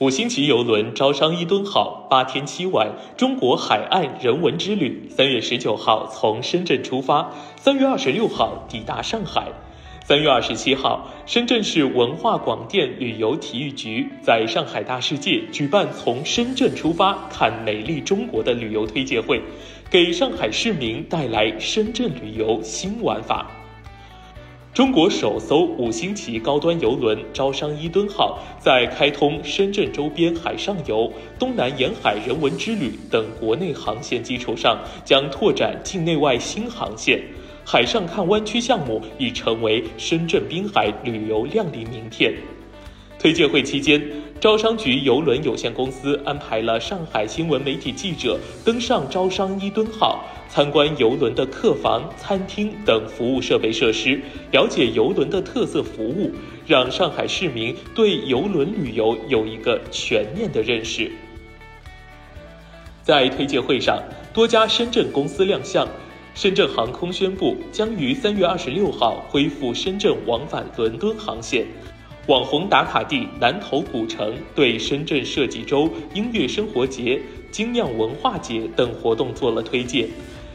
[0.00, 9.48] 五星级游轮招商一吨号八天七晚中国海岸人文之旅，三月十九号从深圳出发，三月二十六号抵达上海。
[10.02, 19.42] 三月二十七号，深圳市文化广电旅游体育局在上海大世界举办从深圳出发看美丽中国的旅游推介会，
[19.90, 23.50] 给上海市民带来深圳旅游新玩法。
[24.72, 37.20] 中国首艘五星级高端游轮“招商一吨号”在开通深圳周边海上游、东南沿海人文之旅等国内航线基础上，将拓展境内外新航线。
[37.64, 42.32] 海上看湾区项目已成为深圳滨海旅游亮丽名片。
[43.20, 44.02] 推介会期间，
[44.40, 50.24] 招商局邮轮有限公司安排了上海新闻媒体记者登上“招商一吨号”。
[50.48, 54.18] 参观游轮的客房、餐厅等服务设备设施，
[54.52, 56.32] 了解游轮的特色服务，
[56.66, 61.12] 让上海市民对游轮旅游有一个全面的认识。
[63.02, 64.02] 在推介会上，
[64.32, 65.86] 多家深圳公司亮相。
[66.34, 71.66] 深圳航空宣布，将于三月二十六号恢复深圳往返伦敦航线。
[72.30, 80.06] 网红打卡地南头古城对深圳设计周、音乐生活节、精酿文化节等活动做了推荐。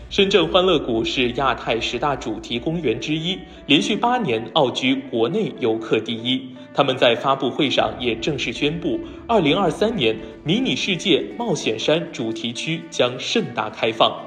[0.10, 6.50] 深圳欢乐谷是亚太十大主题公园之一，连续八年傲居国内游客第一。
[6.74, 10.16] 他们在发布会上也正式宣布，二零二三年
[10.46, 14.18] 迷你世界冒险山主题区将盛大开放。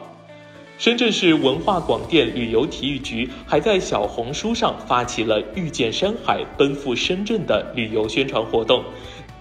[0.79, 8.85] 深圳市文化广电旅游体育局还在小红书上发起了“遇见山海，奔赴深圳”的旅游宣传活动。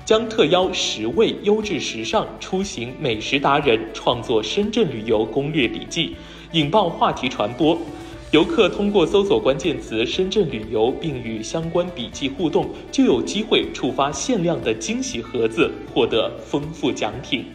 [0.03, 6.15] 将特邀十位优质时尚出行美食达人创作深圳旅游攻略笔记，
[6.53, 7.77] 引爆话题传播。
[8.31, 17.45] 游客通过搜索关键词“深圳旅游”并与相关笔记互动，就有机会触发限量的惊喜盒子，获得丰富奖品。